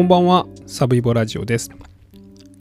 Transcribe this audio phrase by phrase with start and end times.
[0.00, 1.68] こんばんは、サブイボラジオです。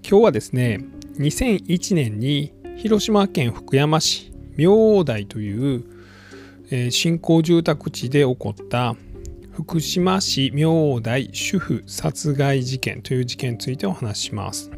[0.06, 0.82] 今日はですね、
[1.20, 5.86] 2001年に広島県福山市明大という、
[6.70, 8.98] えー、新興住宅地で起こった
[9.54, 14.70] 福島市明大主婦殺害事件という事件についてお話しします。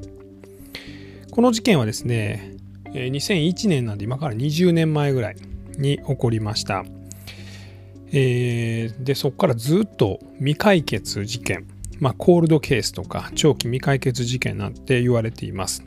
[1.31, 2.57] この事件はですね、
[2.93, 5.35] 2001年なんで今から20年前ぐらい
[5.79, 6.85] に起こりました。
[8.11, 11.65] えー、でそこからずっと未解決事件
[12.01, 15.83] まあ、コールドケースとか長期未解決事件なんて言われています。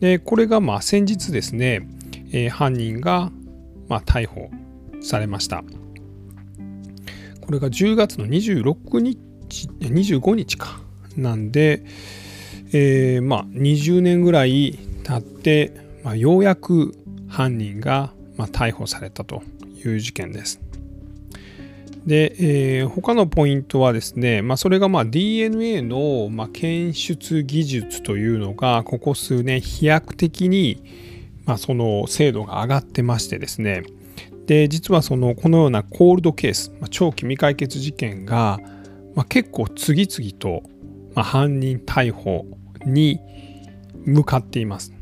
[0.00, 1.86] でこれがまあ先日ですね、
[2.32, 3.30] えー、犯人が
[3.88, 4.50] まあ逮捕
[5.02, 5.62] されました。
[7.42, 9.18] これが10月の26日
[9.80, 10.80] 25日か
[11.16, 11.84] なんで、
[12.72, 15.72] えー、まあ20年ぐらい経って、
[16.02, 16.94] まあ、ようやく
[17.28, 19.42] 犯人がまあ逮捕されたと
[19.84, 20.65] いう事件です。
[22.06, 22.36] で、
[22.78, 30.82] えー、他のポイントはですね、まあ、それがまあ DNA のまあ検出技術というのがここ数年飛躍的に
[31.44, 33.82] まあその精度が上がってましてですね
[34.46, 38.60] で実はそのこのようなコールドケース、まあ、長期未解決事件が、
[39.16, 40.62] まあ、結構次々と、
[41.16, 42.46] まあ、犯人逮捕
[42.84, 43.20] に
[44.04, 44.92] 向かっています。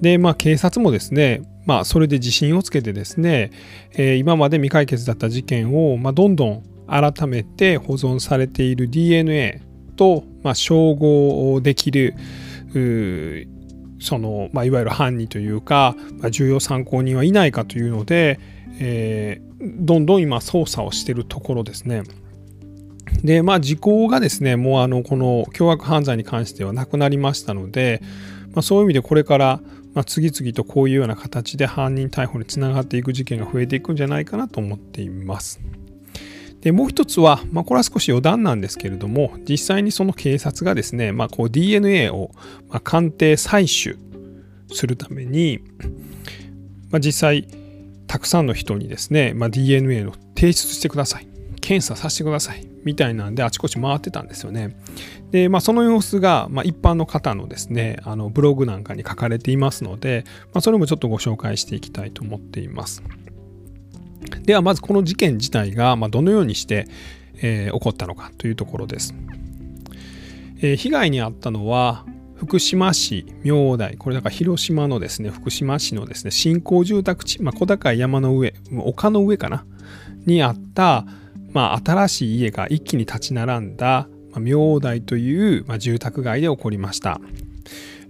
[0.00, 3.50] でまあ警察もですねまあ、それで自信をつけてですね、
[3.92, 9.62] えー、今まで未解決だった事件を、まあ、どんどん改めて保存されている DNA
[9.96, 12.14] と、まあ、照合できる
[14.00, 18.40] その、まあ、いわゆる犯人というか、まあ、重要参考人はいないかというので、
[18.80, 22.02] えー、どんどん今捜査をしているところですね。
[23.22, 28.00] でまあ時効がですねもうあのこの凶悪犯罪に関してはなくなりましたので、
[28.52, 29.60] まあ、そういう意味でこれから
[29.94, 35.60] まあ、次々とこういうような形で犯人逮捕につながっていく事件が増えていくんじゃないかなと思っています。
[36.60, 42.32] でもう一つは、まあ、これは少し余談なんですけれども実際にその警察がですね、まあ、こう DNA を
[42.68, 43.98] ま鑑定採取
[44.72, 45.60] するために、
[46.90, 47.48] まあ、実際
[48.06, 51.28] たくさんの人にですね、ま DNA を提出してください
[51.60, 54.76] 検査させてくださいみたいなんであちこち回ってたんですよね。
[55.30, 60.24] で、まあ、その様子が、まあ、一般の方のですねあのブログなんかに書かれていますので、
[60.54, 63.02] まあ、それもちょっとご紹介していきたいと思っています。
[64.42, 66.86] ではまずこの事件自体が、ま、どのようにして、
[67.42, 69.14] えー、起こったのかというところです。
[70.62, 72.04] えー、被害に遭ったのは
[72.36, 78.54] 福島市明大これだから広島のですね福島市のですね新興住宅地、まあ、小高い山の上
[78.84, 79.64] 丘の上かな？
[80.26, 81.06] にあった、
[81.52, 87.20] まあ、新しい家が一気に立ち並んだ明大という、住宅街で起こりました。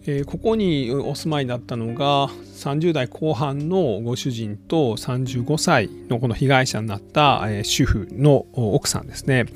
[0.06, 9.46] えー、ここにお住まいだったのが30代後半のご主人と35歳のこの被害者になった、主婦の奥さんですね。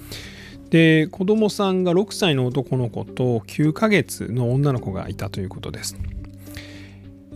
[0.70, 5.96] で子供さんが6歳の男の子と9ヶ月の女の子がいたということです。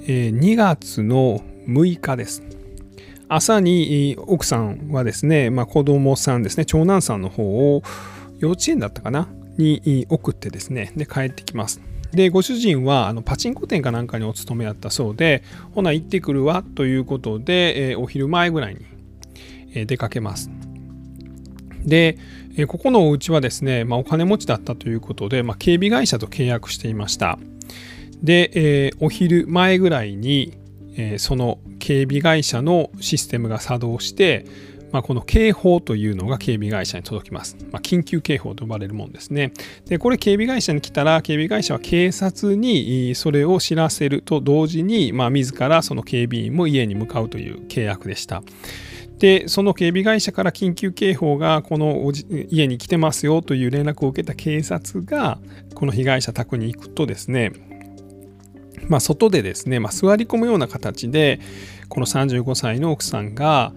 [0.06, 2.47] えー、2月の6日です。
[3.28, 7.82] 朝に奥さんはですね、まあ、子供さんですね長男さんの方を
[8.38, 9.28] 幼稚園だったかな
[9.58, 11.80] に送ってですね、で、帰ってきます。
[12.12, 15.42] で、ご主人はあのパチンコ店かなんかにお勤めだったそうで、
[15.74, 18.80] ほな行ってくるわということで、え、お昼前ぐらいに、
[19.74, 20.50] え、出かけます。
[21.84, 22.18] で、
[22.56, 27.38] え、ここのお家はですね、まあ、お金持ちだったということで、まあ、警備会社と契約していました。
[28.22, 30.54] で、えお昼前ぐらいに、
[30.98, 34.44] えその警備会社のシステムが作動して、
[34.92, 37.56] まあ、この警報というのが警備会社に届きます。
[37.70, 39.52] まあ、緊急警報と呼ばれるもんですね。
[39.86, 48.42] で、これ警備会社に来たら、警備会社は警察にそれを知らせると同時に、まあ、自らその警備員も家に向かうという契約でした。
[49.18, 52.10] で、その警備会社から緊急警報がこの
[52.50, 55.38] 家に来てますよという連絡を受けた警察が、
[55.74, 57.52] この被害者宅に行くとですね、
[58.88, 61.40] まあ、外でですね、まあ、座り込むような形で、
[61.88, 63.72] この35歳の奥さんが、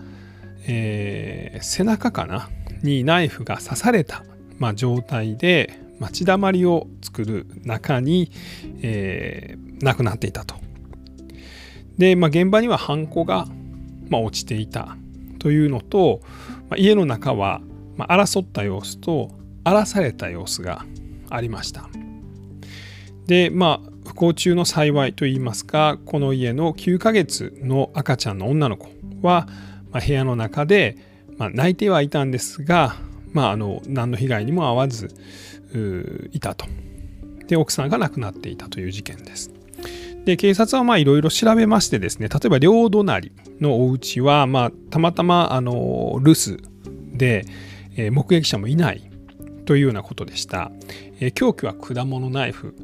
[0.67, 2.50] えー、背中かな
[2.83, 4.24] にナイフが刺された、
[4.57, 8.31] まあ、状態で待ちだまりを作る中に、
[8.81, 10.56] えー、亡くなっていたと。
[11.98, 13.48] で、まあ、現場にはハンコが、
[14.09, 14.98] まあ、落ちていた
[15.39, 16.21] というのと、
[16.69, 17.62] まあ、家の中は、
[17.95, 19.31] ま、争った様子と
[19.63, 20.86] 荒らされた様子が
[21.30, 21.89] ありました。
[23.27, 28.90] でまあ不幸中の幸いといいますかこの家の9ヶ月の赤ちゃんの女の子
[29.22, 29.48] は、
[29.90, 30.98] まあ、部屋の中で、
[31.38, 32.96] まあ、泣いてはいたんですが、
[33.31, 35.16] まあ、あの何の被害にも遭わず
[36.34, 36.66] いたと。
[37.48, 39.50] で奥さんが亡くなっていたという事件です。
[40.25, 43.31] で警察はいろいろ調べましてですね例えば両隣
[43.62, 46.62] のお家はまあたまたまあの留守
[47.18, 47.46] で、
[47.96, 49.10] えー、目撃者もいない
[49.66, 50.69] というようなことでした。
[51.22, 52.75] え凶器は果物ナイフ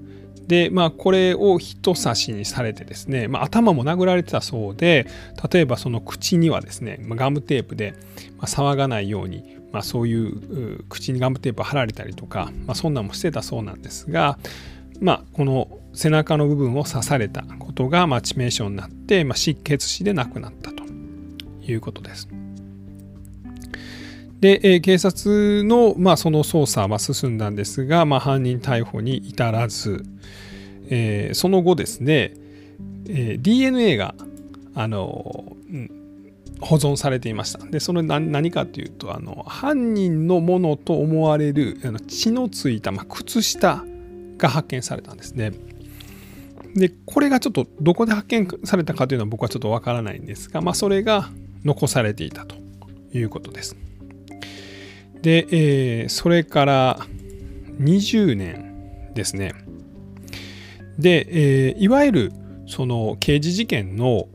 [0.48, 5.08] で、まあ、これを人差しにされてですね、まあ、頭も殴られてたそうで
[5.52, 7.94] 例えばその口にはですね、まあ、ガムテープで、
[8.38, 14.40] ま騒がないように、まあそういう口にガムテープ貼られたりとか、まあそんなんもしてたそうなんですが、
[15.02, 20.84] まあ、この背中の部分を刺されたことが、まあ致命傷になって、まあ失血死で亡くなったと
[21.62, 22.28] いうことです。
[24.39, 30.04] で、えー、警察の、まあ、その捜査は進んだんですが、まあ、犯人逮捕に至らず、
[30.89, 32.34] えー、その後ですね、
[33.10, 34.13] えー、DNA が、
[34.75, 35.89] あのん
[36.62, 37.60] 保存されていました。
[37.66, 43.83] で、それ何かというと、あの犯人のものと思われるあの血のついた、まあ、靴下
[44.38, 45.51] が発見されたんですね。
[46.75, 51.30] で、これがちょっとどこで発見されたかというのは僕はちょっとわからないんですが、まあ、それが
[51.63, 52.56] 残されていたと
[53.13, 53.75] いうことです。
[55.28, 57.00] で、えー、それから
[57.82, 59.56] 20年ですね。
[60.98, 61.28] で、
[61.68, 62.34] えー、いわゆる
[62.66, 64.30] その刑事事件の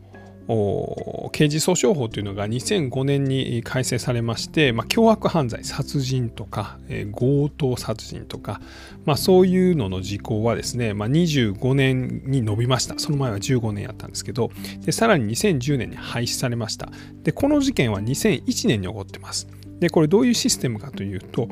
[1.33, 8.61] 刑事訴訟法というのが2005年に改正されまして、まあ、凶悪犯罪殺人とか、えー、強盗殺人とか、
[9.07, 12.99] まあ、そういうのの時効はですね、まあ、25年に伸びました。
[12.99, 14.51] その前は15年やったんですけど
[14.85, 16.91] でさらに2010年に廃止されました。
[17.23, 19.49] でこの事件は2001年に起こってます。
[19.83, 21.49] でこれどういうシステムかというと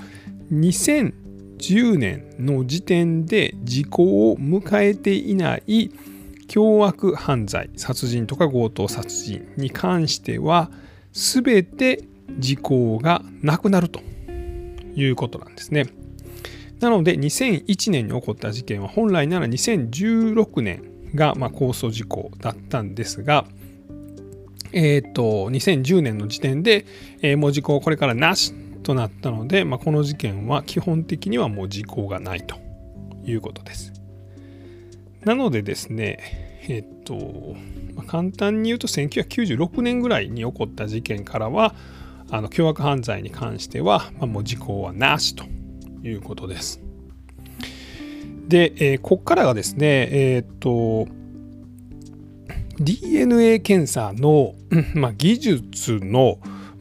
[0.52, 5.90] 2010年の時点で時効を迎えていない
[6.46, 10.70] 凶悪犯罪殺人とか強盗殺人に関しては
[11.12, 12.04] 全て
[12.38, 14.00] 時効がなくなると
[14.94, 15.86] いうことなんですね。
[16.78, 20.84] なので2001年に起こった事件は本来なら2016年
[21.16, 23.44] がま控訴事項だったんですが、
[24.72, 26.86] えー、と2010年の時点で、
[27.22, 28.52] えー、もう時効これからなし
[28.82, 32.56] となったので、まあ、この事件は基本的にはもう時効がないと
[33.24, 33.92] いうことです。
[35.24, 36.18] なのでですね、
[36.68, 37.14] えっと、
[37.94, 41.74] まあ、簡単に言うと1996年ぐらいに起こった事件からは、
[42.30, 45.44] あの凶悪犯罪に関しては、まあ、もう時効はなしと
[46.02, 46.80] いうことです。
[48.48, 51.06] で、えー、ここからがですね、えー、っと、
[52.80, 54.54] DNA 検査の、
[54.94, 56.38] まあ、技術の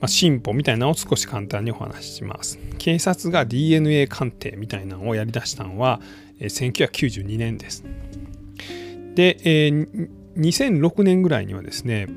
[0.07, 2.57] 進歩みたいなのを少し簡単にお話しします。
[2.78, 6.00] 警察が DNA 鑑定みたいなのをやりだしたのは
[6.40, 7.84] 1992年です。
[9.16, 12.07] で、えー、2006年ぐらいにはですね、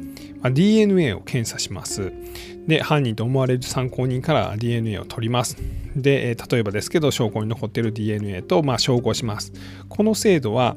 [0.49, 2.13] DNA を検査します。
[2.69, 5.57] で、犯人と思われる参考人から DNA を取ります。
[5.97, 9.53] で、例えばですけど、証拠に残っている DNA と、まあ、照合します。
[9.89, 10.77] この制度は、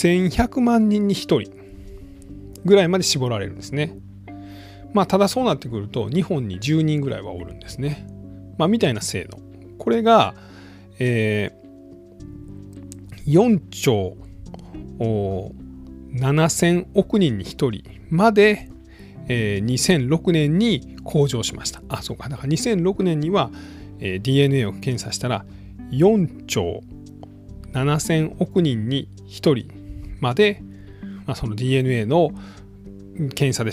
[0.00, 1.52] 1100万人に1人
[2.64, 3.98] ぐらいまで絞られるんですね。
[4.94, 8.06] まあ、ただそうなってくると、日本に10人ぐらいはおるんですね。
[8.56, 9.38] まあ、みたいな制度。
[9.78, 10.34] これが、
[10.98, 14.16] えー、4兆
[14.98, 18.70] 7000億人に1人まで、
[19.28, 21.82] えー、2006年に向上しました。
[21.88, 22.30] あ、そうか。
[22.30, 23.50] だから2006年には、
[23.98, 25.44] えー、DNA を検査したら
[25.90, 26.82] 4兆
[27.72, 29.79] 7000億人に1人
[30.20, 30.62] まで、
[31.26, 32.30] まあ、その DNA の
[33.34, 33.72] 検査で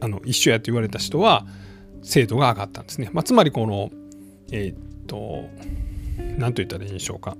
[0.00, 1.46] あの一緒やと言われた人は
[2.02, 3.10] 精度が上がったんですね。
[3.12, 3.90] まあ、つまりこの、
[4.52, 5.48] えー、っと、
[6.36, 7.36] 何と言ったらいいんでしょうか。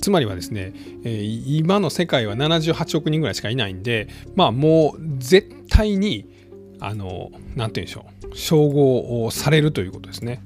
[0.00, 0.72] つまりはですね、
[1.04, 6.26] えー、今の世界は78億人ぐらいしかいないんで、まあもう絶対に、
[6.80, 10.42] あの、なんて言うんでしょう、照合をされるということですね。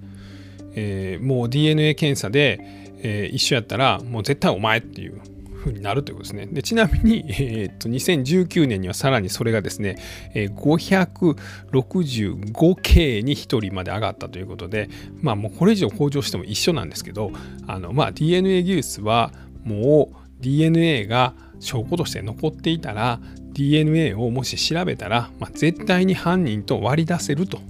[0.74, 2.58] えー、もう DNA 検査で、
[3.02, 5.20] えー、一緒やったら、もう絶対お前っていう
[5.64, 6.46] ふうになるということですね。
[6.46, 9.96] でちなみに、 えー、と2019年にはさらにそれがですね、
[10.34, 14.90] えー、565K に1人まで上がったということで、
[15.20, 17.32] まあもうこれ以上向上しても一緒なんですけど、
[17.66, 19.32] あのまあ DNA 技術は
[19.64, 23.20] もう DNA が証拠として残っていたら
[23.54, 27.60] DNA をもし調べたら、まあ、絶対に犯人と割り出せると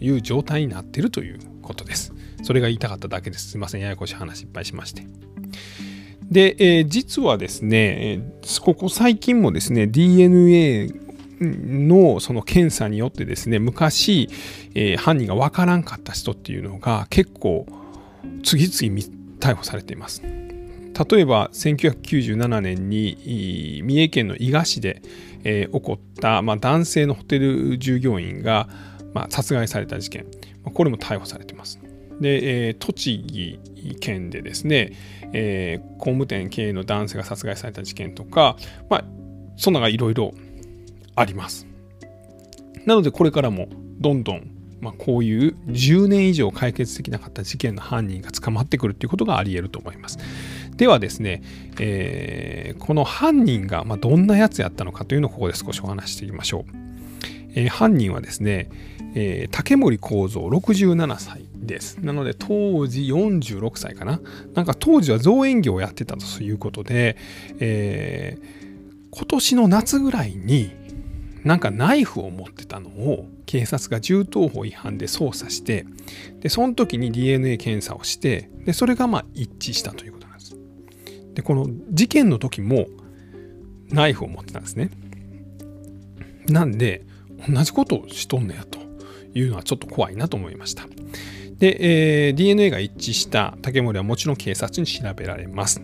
[0.00, 2.14] いう状態になっているということです。
[2.42, 3.50] それが言いたかっただけです。
[3.50, 3.80] すいません。
[3.80, 5.33] ややこしい話いっぱいしまして。
[6.34, 8.20] で、えー、実はですね、
[8.60, 10.92] ここ最近もですね、DNA
[11.40, 14.28] のその検査によってですね、昔、
[14.74, 17.66] えー、犯人がわからんかった人っていうのが結構
[18.42, 19.00] 次々
[19.38, 20.22] 逮捕されています。
[20.22, 25.02] 例えば1997年に三重県の伊賀市で、
[25.44, 28.68] えー、起こった、まあ、男性のホテル従業員が、
[29.12, 30.26] まあ、殺害された事件、
[30.64, 31.78] これも逮捕されています。
[32.20, 33.58] で、えー、栃木
[33.96, 34.92] 県でですね、
[35.32, 38.56] えー、工務店経営の男性が殺害された事件とか、
[38.88, 39.04] まあ、
[39.56, 40.32] そんながいろいろ
[41.16, 41.66] あります。
[42.86, 43.68] なのでこれからも
[43.98, 44.54] どんどん
[44.84, 50.18] まあ、こういう10年以上解決できなかった事件の犯人が捕まってくるっていうことがあり得ると思います。
[50.76, 51.42] ではですね、
[51.80, 56.72] えー、この犯人がまどんなやつやったのかというのをここで少しお話していきましょう。
[57.54, 58.68] えー、犯人はですね、
[59.14, 61.98] えー、竹森幸三67歳です。
[61.98, 64.20] なので当時46歳かな。
[64.54, 67.16] なんか当時は造園業をやってたということで、
[67.60, 70.72] えー、今年の夏ぐらいに
[71.44, 75.86] なんかナイフを持ってたのを警察が銃刀法違反で捜査して
[76.40, 80.56] でその時に DNA 検査をしてでそれがまあ一致したということなんです。
[81.34, 82.86] でこの事件の時も
[83.90, 84.90] ナイフを持ってたんですね。
[86.48, 87.04] なんで
[87.48, 88.83] 同じことをしとんねやと
[89.34, 90.84] いうのはちょっと怖いなと思いました。
[91.58, 95.82] で、えー、DNA が一致した竹森はもちろん警察に調べられます。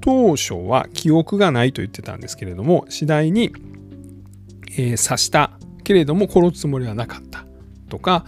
[0.00, 3.54] 当初は記憶がないと言ってたんですけれども次第に、
[4.72, 7.46] えー、刺したけれども殺すつもりはなかった
[7.88, 8.26] とか、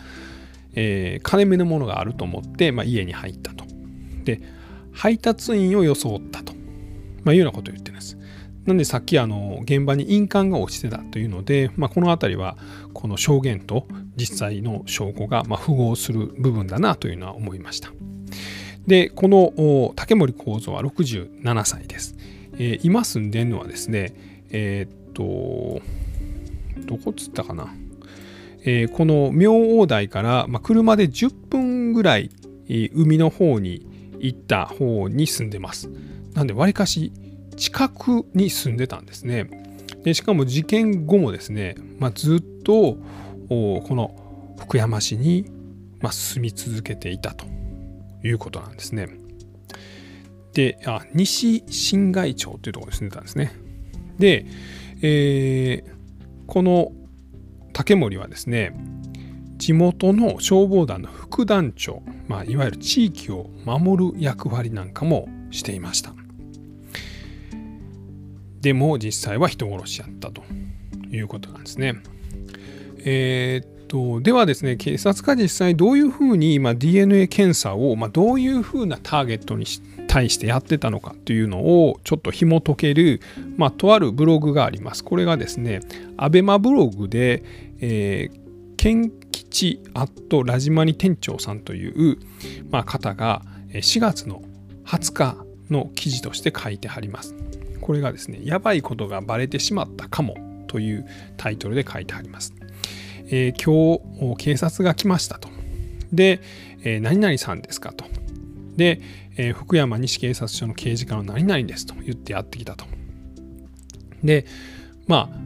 [0.75, 3.67] えー、金目のものがあると思って、まあ、家に入ったと。
[4.25, 4.41] で
[4.93, 6.55] 配達員を装ったと、
[7.23, 8.17] まあ、いうようなことを言ってるんです。
[8.67, 12.57] なんでさっきあの現場に印鑑が落ちてたというので、まあ、この辺りは
[12.93, 17.93] この証言と実際の証拠がま符合する部分だなというのは思いました。
[18.87, 22.17] でこの竹森幸三は67歳です。
[22.59, 24.15] えー、今住んでるのはですね
[24.51, 25.83] えー、っと
[26.87, 27.75] どこっつったかな、
[28.63, 32.31] えー、この明王台から、まあ車で10分ぐらい
[32.69, 33.87] 海の方に
[34.19, 35.89] 行った方に住んでます。
[36.35, 37.13] なんでわりかし
[37.57, 39.49] 近くに住んでたんですね。
[40.03, 42.97] でしかも事件後もですね、まあ、ずっと
[43.49, 45.51] この福山市に、
[46.01, 47.47] まあ、住み続けていたと
[48.23, 49.09] いうことなんですね。
[50.53, 53.53] で、あ西新街町というところに住んでたんですね。
[54.19, 54.47] で、
[55.03, 55.93] えー、
[56.47, 56.93] この
[57.73, 58.73] 竹森はですね、
[59.59, 66.15] 地元の消防団の副団長、まあ、いわゆる地域を守る役割なんかもしていました。
[68.67, 70.43] でも実際は人殺しやったと
[71.13, 72.03] いうことなんですね。
[73.05, 79.67] えー、っとではですね警察が実際どういうふうに、ま、DNA 検査を、ま、どういうふうなターゲットに
[80.09, 83.21] 対してやってたのかというのをちょっと紐解ける、
[83.57, 85.05] まあ、とあるブログがあります。
[85.05, 85.79] これがですね、
[86.17, 87.45] アベマブログで、
[87.79, 88.41] えー、
[88.77, 92.19] ケン吉アットラジマニ店長さんという、
[92.73, 94.43] まあ、方が4月の
[94.87, 95.37] 20日
[95.71, 97.46] の記事として書いてあります。
[97.87, 100.35] これがですね、やばいことがバレてしまったかも
[100.67, 102.53] というタイトルで書いてあります。
[103.29, 105.49] えー、今日警察が来ましたと。
[106.13, 106.41] で、
[106.83, 108.05] えー、何々さんですかと。
[108.77, 109.01] で、
[109.37, 112.87] えー、福山西警察署の刑事課の何々ですと言ってやってきたと。
[114.25, 114.47] で、
[115.07, 115.39] まあ、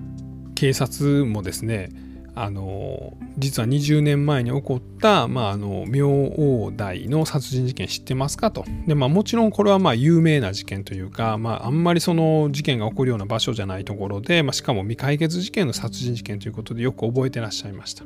[0.55, 1.91] 警察もですね、
[2.35, 8.65] あの実は20年前に起こった、まあ、あの明王台の殺人事件知ってますかと。
[8.87, 18.05] で、まあ、もちろんこれはまあ有名な事件というか、まあ、あんまりその事件が起こるような場所じゃないところで、まあ、しかも未解決事件の殺人事件ということでよく覚えてらっしゃいました。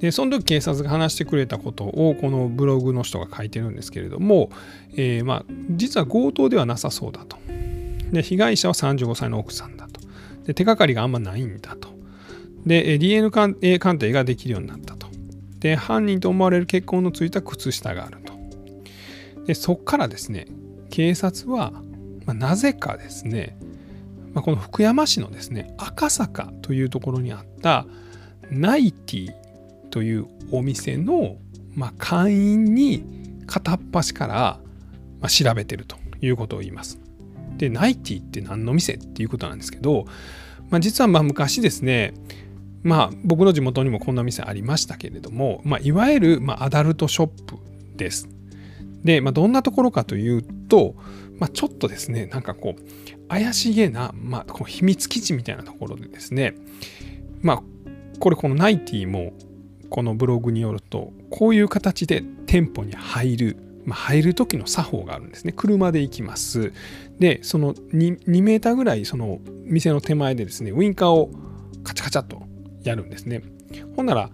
[0.00, 4.50] でその時警察が話してくれたことをこのブログの人が書いてるんですけれども、
[4.92, 7.36] えー、まあ実は強盗ではなさそうだと。
[8.12, 10.00] で被害者は35歳の奥さんだと。
[10.46, 11.97] で手がかりがあんまないんだと。
[12.68, 15.08] で DNA 鑑定ができるようになったと
[15.58, 18.32] で犯人と思われる血痕のついた靴下があると
[19.46, 20.46] でそこからですね
[20.90, 21.72] 警察は、
[22.26, 23.58] まあ、なぜかですね、
[24.34, 27.86] まあ、この福山市のですね赤坂というところにあった
[28.50, 29.34] ナイティ
[29.90, 31.36] というお店の、
[31.74, 33.04] まあ、会員に
[33.46, 34.60] 片っ端から、
[35.20, 37.00] ま、調べてるということを言います。
[37.56, 40.04] でナイティって何の店っていうことなんですけど、
[40.70, 42.14] まあ、実はまあ昔ですね
[42.82, 47.56] まあ僕の地元にもこんな店ありましたけれども、まあ、いわゆるまあアダルトショップ
[47.96, 48.28] です。
[49.04, 50.94] で、まあ、どんなところかというと、
[51.38, 56.54] まあ、ちょっとですねなんかこう怪しげな、まあ、こう秘密基地みたいなところでですね
[57.42, 57.62] まあ
[58.18, 59.32] これこのナイティも
[59.90, 66.72] このブログによるとこういう形で店舗に入る、まあ、入る時の作法があるんですね車で行きます
[67.18, 71.30] でその 2, 2メーターぐらいその店の手前でですねウインカーを
[71.84, 72.47] カチャカチャと
[72.82, 73.42] やるんですね
[73.96, 74.30] ほんなら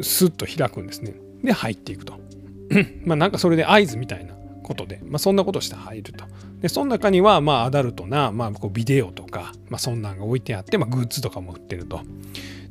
[0.00, 2.14] スッと開くんですねで入っていくと
[3.04, 6.24] まあなんかそれで合図みたいなことで、まあ、そんなことして入ると
[6.60, 12.02] でその中にはまあアダルトな、まあ、こうビデオとか、まあ、そんなんが置いてあって、まあ、グッズとかも売ってると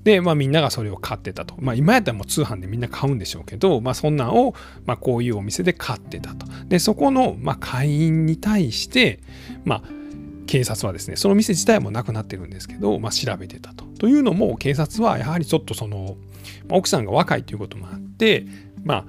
[0.08, 1.56] で、まあ、みんながそれを買ってたと。
[1.60, 4.54] まあ、今やったらもう通販でみんな買うんでしょうけど、まあ、そんなんを、
[4.86, 6.48] まあ、こういうお店で買ってたと。
[6.70, 9.20] で、そこの、まあ、会員に対して、
[9.66, 9.84] まあ、
[10.46, 13.84] 警察はですね、その店自体もなくなってるんですけど、まあ、調べてたと。
[13.98, 16.18] というのも警察はやはりちょっとその
[16.70, 18.46] 奥さんが若いということもあって
[18.84, 19.06] まあ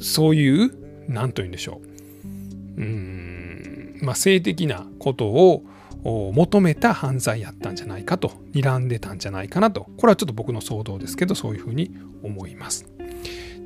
[0.00, 0.72] そういう
[1.08, 5.64] 何と言うんでしょううん、まあ、性的なことを
[6.04, 11.90] 求めた犯罪やったんじゃないかと睨んでたんじゃないかなとこれはちょっと僕の想像ですけどそういうふうに
[12.22, 12.86] 思います。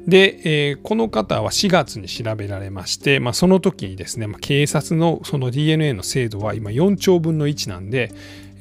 [0.06, 8.12] で、えー、この方は4月に調べられまして、まあ、その時にですね、まあ、警察のその DNA の精度は今4兆分の1なんで、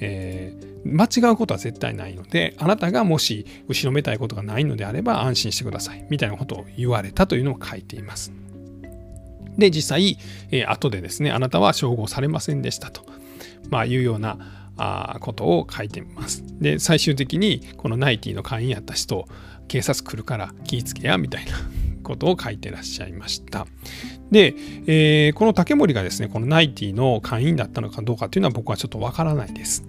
[0.01, 8.34] えー、間違うことは絶対ないのであなたがもし後ろめたいことがないのであれば安心してくださいみたいなことを言われたというのを書いています。
[9.58, 10.17] で実際、
[10.50, 13.03] えー、後でですねあなたは照合されませんでしたと、
[13.70, 14.38] まあ、いうような
[14.77, 16.43] あことを書いてみます。
[16.60, 19.27] で最終的にこのナイティの会員やった人
[19.67, 21.51] 警察来るから気ぃつけやみたいな
[22.01, 23.67] ことを書いてらっしゃいました。
[24.31, 24.55] で、
[24.88, 29.84] えー、この竹森がですねこのナイティの会員だったのかどうかというのは僕はちょっとわからないです。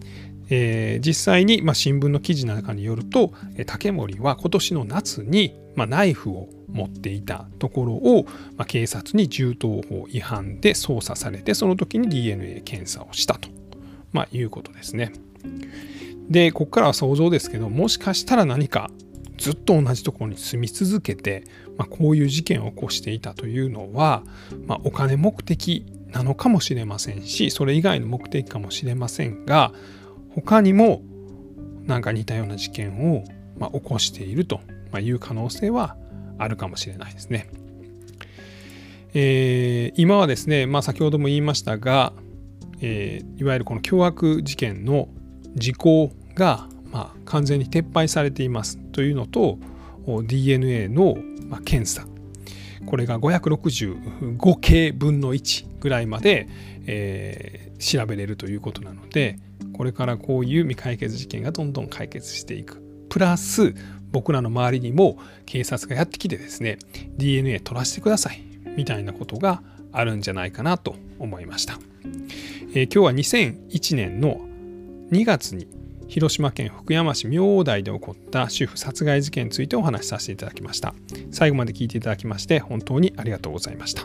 [0.50, 3.32] えー、実際に、まあ、新聞の記事の中によると
[3.66, 8.26] 竹森は今年の夏に、まあ、ナイフを持っていたところを、
[8.56, 13.48] まあ、警察に銃刀法違反で捜査されてその時に DNA 検査をしたと、
[14.12, 15.12] ま、いうことですね。
[16.28, 18.90] でここからは想像ですけどもしかしたら何か
[19.42, 21.44] ずっと同じところに住み続けて、
[21.76, 24.22] まあ、こういう事件を起こしていたというのは、
[24.66, 29.72] まあ、お金目的なのかもしれませんしそれ以外の目的かもしれませんが
[30.34, 31.02] 他にも
[31.86, 33.24] 何か似たような事件を、
[33.58, 34.60] まあ、起こしていると
[34.98, 35.96] いう可能性は
[36.38, 37.48] あるかもしれないですね。
[39.14, 42.14] えー、今はですね、まあ、先ほども言いましたが、
[42.80, 45.08] えー、いわゆるこの凶悪事件の
[45.54, 49.58] 時効がまあ、完全に撤廃されていますというのと
[50.06, 51.16] DNA の
[51.52, 52.06] ま検査。
[52.84, 56.48] これが565系分の1ぐらいまで、
[56.86, 59.38] えー、調べれるということなので
[59.72, 62.82] これからこういう未解決事件がどんどん解決していく。
[63.08, 63.74] プラス
[64.10, 66.78] 僕らの周りにも警察がやってきてですね
[67.18, 68.42] DNA 取らせてください
[68.76, 71.78] みたいなことがあるんじゃないかなと思いました、
[72.74, 74.40] えー、今日は2001年の
[75.10, 75.66] 2月に
[76.12, 80.92] 広島県福山市明大で起こった主婦殺害事件についてお話しさせていただきました。
[81.30, 84.02] 最後まで聞いていただきまして本当にありがとうございました。